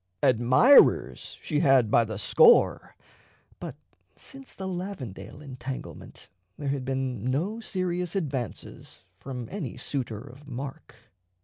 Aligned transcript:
Admirers 0.23 1.37
she 1.43 1.59
had 1.59 1.91
by 1.91 2.03
the 2.03 2.17
score, 2.17 2.95
but 3.59 3.75
since 4.15 4.55
the 4.55 4.67
Lavendale 4.67 5.43
entanglement 5.43 6.27
there 6.57 6.69
had 6.69 6.83
been 6.85 7.23
no 7.23 7.59
serious 7.59 8.15
advances 8.15 9.05
from 9.19 9.47
any 9.51 9.77
suitor 9.77 10.19
of 10.21 10.47
mark. 10.47 10.95